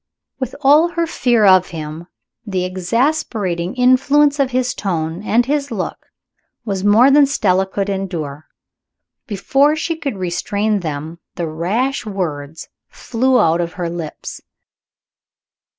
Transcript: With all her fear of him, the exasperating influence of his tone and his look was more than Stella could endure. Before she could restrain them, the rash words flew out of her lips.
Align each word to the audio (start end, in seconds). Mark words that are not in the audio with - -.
With 0.39 0.55
all 0.61 0.87
her 0.87 1.05
fear 1.05 1.45
of 1.45 1.67
him, 1.67 2.07
the 2.43 2.65
exasperating 2.65 3.75
influence 3.75 4.39
of 4.39 4.49
his 4.49 4.73
tone 4.73 5.21
and 5.21 5.45
his 5.45 5.69
look 5.69 6.07
was 6.65 6.83
more 6.83 7.11
than 7.11 7.27
Stella 7.27 7.67
could 7.67 7.87
endure. 7.87 8.47
Before 9.27 9.75
she 9.75 9.95
could 9.95 10.17
restrain 10.17 10.79
them, 10.79 11.19
the 11.35 11.45
rash 11.45 12.03
words 12.03 12.67
flew 12.89 13.39
out 13.39 13.61
of 13.61 13.73
her 13.73 13.91
lips. 13.91 14.41